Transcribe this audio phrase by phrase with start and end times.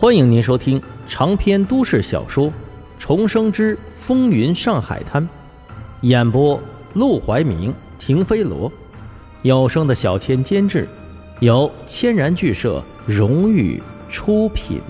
[0.00, 2.46] 欢迎您收听长篇都市小说
[2.98, 5.22] 《重生之风云上海滩》，
[6.00, 6.58] 演播：
[6.94, 8.72] 陆怀明、停飞罗，
[9.42, 10.88] 有声的小千监制，
[11.42, 14.80] 由千然剧社荣誉出品。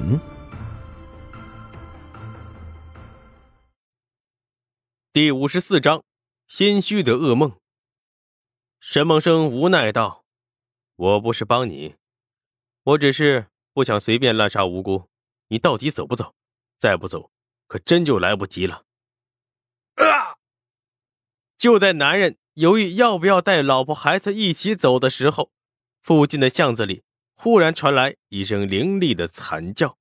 [5.13, 6.05] 第五十四章：
[6.47, 7.51] 心虚的噩梦。
[8.79, 10.23] 沈梦生无奈道
[10.95, 11.97] ：“我不是帮你，
[12.85, 15.09] 我只是……”不想随便滥杀无辜，
[15.49, 16.35] 你到底走不走？
[16.79, 17.31] 再不走，
[17.67, 18.85] 可真就来不及了。
[19.97, 20.37] 啊！
[21.59, 25.51] 就在男人犹豫要不要带老婆孩子一起走的时候，
[26.03, 27.03] 附近的巷子里
[27.35, 29.99] 忽然传来一声凌厉的惨叫。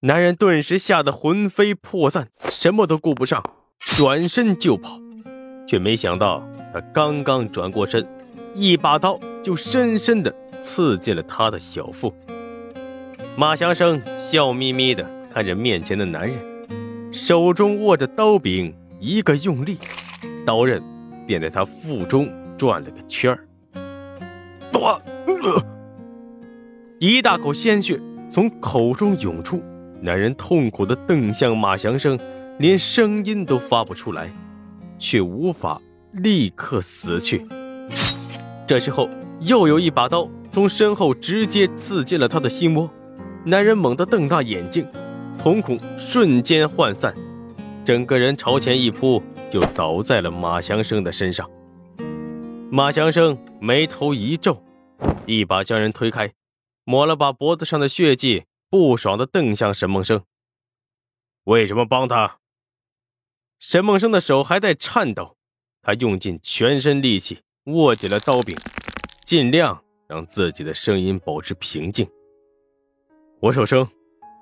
[0.00, 3.42] 男人顿时吓得魂飞魄散，什么都顾不上，
[3.80, 5.00] 转身就跑，
[5.66, 8.06] 却没想到他刚刚转过身，
[8.54, 12.14] 一把刀就深深的刺进了他的小腹。
[13.38, 16.38] 马祥生笑眯眯的看着面前的男人，
[17.12, 19.76] 手中握着刀柄，一个用力，
[20.46, 20.82] 刀刃
[21.26, 23.46] 便在他腹中转了个圈儿。
[26.98, 29.62] 一大口鲜血从口中涌出，
[30.00, 32.18] 男人痛苦的瞪向马祥生，
[32.58, 34.32] 连声音都发不出来，
[34.98, 35.78] 却无法
[36.12, 37.46] 立刻死去。
[38.66, 39.10] 这时候，
[39.40, 42.90] 又有一把刀从身后直接刺进了他的心窝。
[43.48, 44.84] 男人猛地瞪大眼睛，
[45.38, 47.14] 瞳孔瞬间涣散，
[47.84, 51.48] 整个人朝前一扑，就倒在了马祥生的身上。
[52.72, 54.60] 马祥生眉头一皱，
[55.26, 56.32] 一把将人推开，
[56.82, 60.24] 抹了把脖子上的血迹，不爽地瞪向沈梦生
[61.46, 62.38] ：“为什么帮他？”
[63.60, 65.36] 沈梦生的手还在颤抖，
[65.82, 68.56] 他用尽全身力气握紧了刀柄，
[69.24, 72.08] 尽量让自己的声音保持平静。
[73.38, 73.86] 我手生，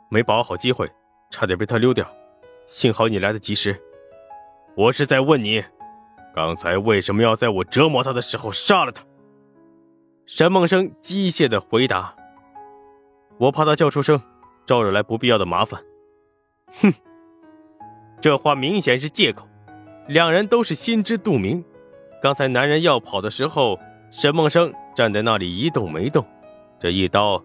[0.09, 0.89] 没把握好机会，
[1.29, 2.07] 差点被他溜掉，
[2.69, 3.77] 幸好你来得及时。
[4.77, 5.63] 我是在问你，
[6.33, 9.03] 刚才为什么要在我折磨他的时候杀了他？
[10.27, 12.15] 沈梦生机械的回答
[13.37, 14.21] ：“我怕他叫出声，
[14.65, 15.83] 招惹来不必要的麻烦。”
[16.81, 16.93] 哼，
[18.21, 19.45] 这话明显是借口，
[20.07, 21.65] 两人都是心知肚明。
[22.23, 23.77] 刚才男人要跑的时候，
[24.13, 26.25] 沈梦生站在那里一动没动，
[26.79, 27.45] 这一刀。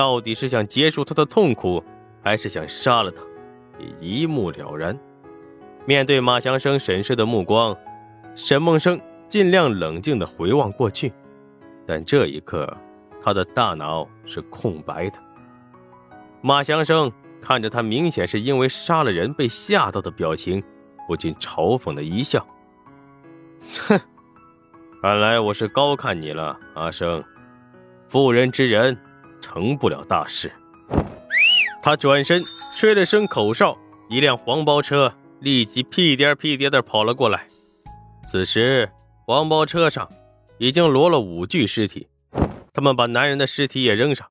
[0.00, 1.84] 到底是想结束他的痛苦，
[2.24, 3.20] 还是想杀了他，
[3.78, 4.98] 也一目了然。
[5.84, 7.76] 面对马祥生审视的目光，
[8.34, 11.12] 沈梦生尽量冷静地回望过去，
[11.86, 12.74] 但这一刻，
[13.22, 15.18] 他的大脑是空白的。
[16.40, 20.62] 马祥生看着他明显是因为杀了人被吓到的表情，
[21.06, 22.42] 不禁嘲讽的一笑
[23.86, 24.00] ：“哼，
[25.02, 27.22] 看来我是高看你了，阿生，
[28.08, 28.96] 妇人之仁。”
[29.40, 30.52] 成不了大事。
[31.82, 32.44] 他转身
[32.76, 33.76] 吹了声口哨，
[34.08, 37.46] 一辆黄包车立即屁颠屁颠的跑了过来。
[38.26, 38.90] 此时，
[39.24, 40.08] 黄包车上
[40.58, 42.08] 已经摞了五具尸体，
[42.72, 44.30] 他们把男人的尸体也扔上，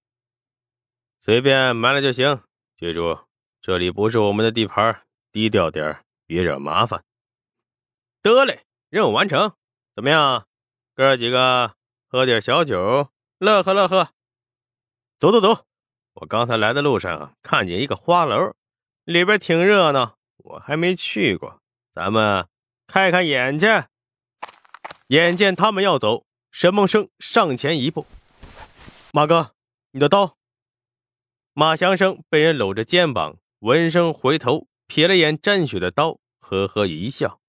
[1.20, 2.40] 随便埋了就行。
[2.78, 3.18] 记住，
[3.62, 7.04] 这里不是我们的地盘，低调点别惹麻烦。
[8.22, 9.52] 得嘞，任务完成。
[9.96, 10.46] 怎么样，
[10.96, 11.74] 哥几个
[12.08, 13.10] 喝点小酒，
[13.40, 14.10] 乐呵乐呵。
[15.20, 15.66] 走走走，
[16.14, 18.54] 我刚才来的路上看见一个花楼，
[19.04, 21.60] 里边挺热闹，我还没去过，
[21.94, 22.48] 咱们
[22.88, 23.68] 开开眼去。
[25.08, 28.06] 眼见他们要走，沈梦生上前一步
[29.12, 29.52] ：“马哥，
[29.92, 30.38] 你的刀。”
[31.52, 37.42] 马祥生被人搂着肩膀，闻声回头瞥了眼沾血的刀，呵呵一笑：“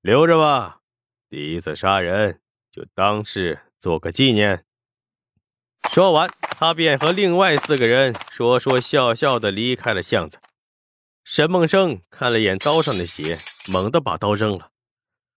[0.00, 0.80] 留着吧，
[1.28, 2.40] 第一次杀人
[2.72, 4.64] 就当是做个纪念。”
[5.94, 6.28] 说完。
[6.40, 10.40] 他便和另外四个人说说笑笑的离开了巷子。
[11.22, 13.38] 沈梦生看了眼刀上的血，
[13.68, 14.72] 猛地把刀扔了，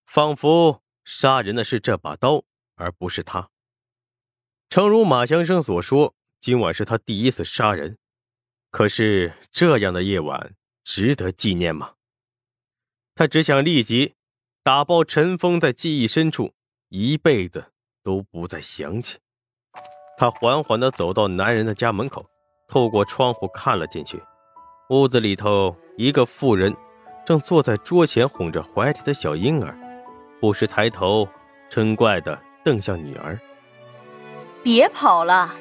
[0.08, 3.52] 仿佛杀人的是这把刀，而不是他。
[4.68, 8.00] 诚如马祥生所说，今晚是他第一次杀人。
[8.72, 11.94] 可是这样的夜晚值得纪念吗？
[13.14, 14.16] 他只想立即
[14.64, 16.56] 打包尘封在记忆深处，
[16.90, 17.72] 一辈子
[18.02, 19.20] 都不再想起。
[20.20, 22.26] 他缓缓地走到男人的家门口，
[22.68, 24.20] 透过窗户看了进去。
[24.90, 26.76] 屋子里头，一个妇人
[27.24, 29.78] 正坐在桌前哄着怀里的小婴儿，
[30.42, 31.28] 不时抬头
[31.70, 33.40] 嗔怪地瞪向女儿
[34.64, 35.54] ：“别跑了，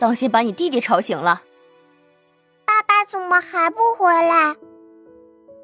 [0.00, 1.44] 当心把你弟弟吵醒了。”
[2.66, 4.56] 爸爸怎么还不回来？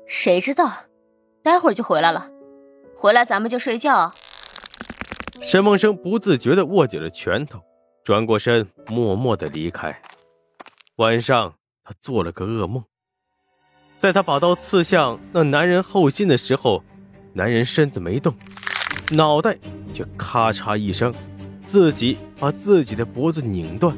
[0.07, 0.71] 谁知道，
[1.43, 2.31] 待会儿就回来了。
[2.95, 4.13] 回来咱们就睡觉。
[5.41, 7.61] 沈梦生不自觉地握紧了拳头。
[8.09, 10.01] 转过身，默默的离开。
[10.97, 12.83] 晚上他做了个噩梦，
[13.99, 16.83] 在他把刀刺向那男人后心的时候，
[17.35, 18.35] 男人身子没动，
[19.11, 19.59] 脑袋
[19.93, 21.15] 却咔嚓一声，
[21.67, 23.95] 自己把自己的脖子拧断，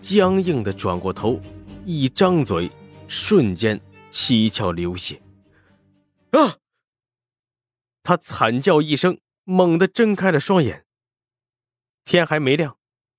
[0.00, 1.40] 僵硬的转过头，
[1.84, 2.68] 一张嘴，
[3.06, 3.80] 瞬间
[4.10, 5.22] 七窍流血。
[6.32, 6.56] 啊！
[8.02, 10.84] 他惨叫一声，猛地睁开了双眼。
[12.04, 12.76] 天还没亮，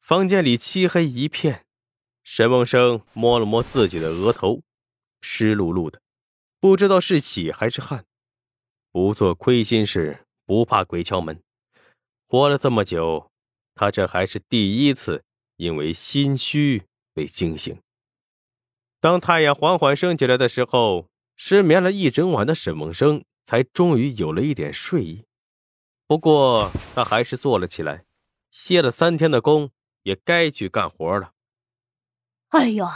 [0.09, 1.67] 房间里漆黑一片。
[2.23, 4.63] 沈梦生摸了摸自己的额头，
[5.21, 6.01] 湿漉漉的，
[6.59, 8.05] 不知道是喜还是汗。
[8.91, 11.39] 不做亏心事，不怕鬼敲门。
[12.27, 13.29] 活了这么久，
[13.75, 15.23] 他这还是第一次
[15.57, 16.81] 因为心虚
[17.13, 17.79] 被惊醒。
[18.99, 25.25] 当太阳缓缓升起来的时候，失眠了一整晚的沈梦生才终于有了一点睡意。
[26.07, 28.05] 不过他还是坐了起来，
[28.49, 29.69] 歇了三天的工，
[30.09, 31.33] 也该去干活了。
[32.49, 32.87] 哎呦，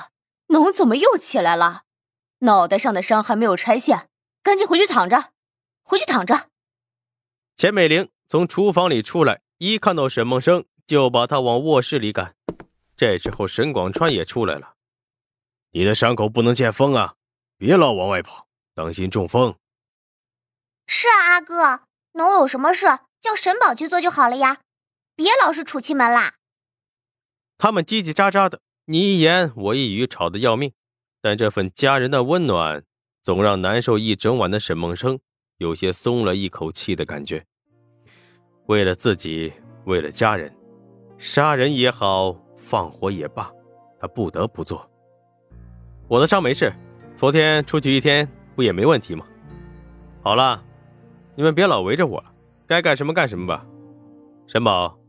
[0.47, 1.83] 侬怎么又起来了？
[2.39, 4.09] 脑袋上的伤还没有拆线，
[4.41, 5.31] 赶紧回去躺着，
[5.83, 6.49] 回去躺着。
[7.55, 12.35] 钱美玲从厨房里出来，一看到沈梦生，就把他往卧室里赶。
[12.97, 14.73] 这时候，沈广川也出来了
[15.71, 17.13] ：“你的伤口不能见风啊，
[17.57, 19.55] 别老往外跑，当心中风。”
[20.87, 21.81] 是啊，阿哥，
[22.13, 22.87] 侬有什么事
[23.21, 24.61] 叫沈宝去做就好了呀，
[25.15, 26.33] 别老是杵气门啦。
[27.63, 28.59] 他们叽叽喳喳的。
[28.87, 30.73] 你一言我一语，吵得要命，
[31.21, 32.83] 但这份家人的温暖，
[33.23, 35.17] 总让难受一整晚的沈梦生
[35.59, 37.45] 有些松了一口气的感觉。
[38.65, 39.53] 为了自己，
[39.85, 40.53] 为了家人，
[41.17, 43.49] 杀人也好，放火也罢，
[43.97, 44.85] 他不得不做。
[46.09, 46.73] 我的伤没事，
[47.15, 48.27] 昨天出去一天
[48.57, 49.25] 不也没问题吗？
[50.21, 50.61] 好了，
[51.37, 52.25] 你们别老围着我了，
[52.67, 53.65] 该干什么干什么吧。
[54.47, 54.99] 沈宝，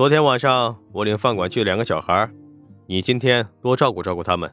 [0.00, 2.32] 昨天晚上我领饭馆去两个小孩。
[2.86, 4.50] 你今天多照顾照顾他们，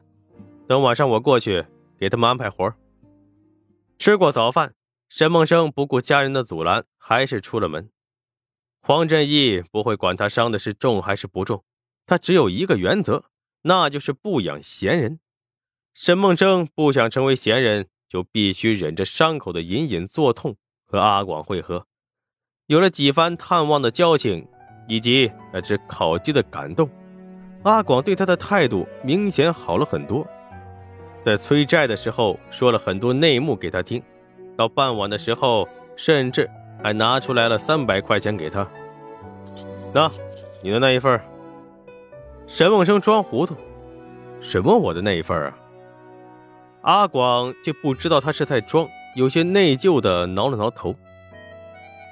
[0.66, 1.64] 等晚上我过去
[1.98, 2.74] 给他们安排活
[3.98, 4.74] 吃过早饭，
[5.08, 7.88] 沈梦生不顾家人的阻拦，还是出了门。
[8.82, 11.64] 黄振义不会管他伤的是重还是不重，
[12.04, 13.24] 他只有一个原则，
[13.62, 15.18] 那就是不养闲人。
[15.94, 21.86] 沈梦生不想成为闲人，就必须忍着伤口的隐隐作痛和阿广会合。
[22.66, 24.46] 有了几番探望的交情，
[24.88, 26.88] 以及那只烤鸡的感动。
[27.62, 30.26] 阿广对他的态度明显好了很多，
[31.24, 34.02] 在催债的时候说了很多内幕给他听，
[34.56, 36.50] 到傍晚的时候甚至
[36.82, 38.66] 还拿出来了三百块钱给他。
[39.92, 40.10] 那，
[40.62, 41.20] 你的那一份。
[42.46, 43.54] 沈梦生装糊涂，
[44.40, 45.58] 什么我的那一份啊？
[46.80, 50.94] 阿广就不知道他是在装，有些内疚的挠了挠头。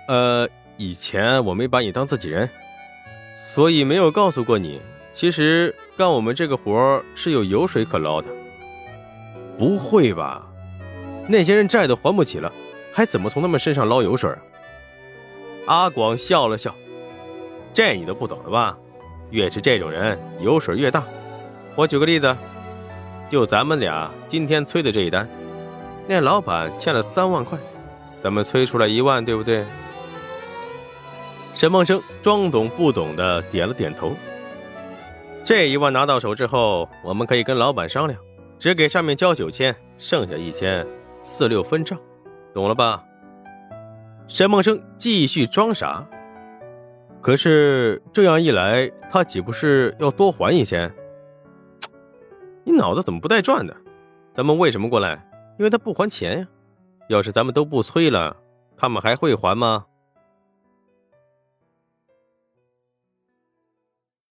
[0.08, 0.46] 呃，
[0.76, 2.46] 以前我没把你当自己人，
[3.36, 4.80] 所以没有告诉过你。
[5.12, 8.28] 其实干我们这个活是有油水可捞的。
[9.56, 10.46] 不会吧？
[11.28, 12.52] 那些人债都还不起了，
[12.92, 14.30] 还怎么从他们身上捞油水？
[15.66, 16.74] 阿广笑了笑
[17.72, 18.76] ：“这你都不懂了吧？
[19.30, 21.02] 越是这种人，油水越大。
[21.74, 22.36] 我举个例子，
[23.30, 25.26] 就咱们俩今天催的这一单，
[26.06, 27.58] 那老板欠了三万块，
[28.22, 29.64] 咱们催出来一万，对不对？”
[31.56, 34.12] 沈梦生装懂不懂的点了点头。
[35.42, 38.20] 这一万拿到手之后，我们可以跟老板商量，
[38.58, 40.86] 只给上面交九千，剩下一千
[41.22, 41.98] 四六分账，
[42.52, 43.02] 懂了吧？
[44.28, 46.06] 沈梦生继续装傻。
[47.22, 50.94] 可是这样一来，他岂不是要多还一千？
[52.64, 53.74] 你脑子怎么不带转的？
[54.34, 55.26] 咱们为什么过来？
[55.58, 56.46] 因为他不还钱呀。
[57.08, 58.36] 要是咱们都不催了，
[58.76, 59.86] 他们还会还吗？